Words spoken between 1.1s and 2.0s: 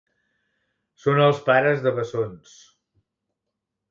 els pares de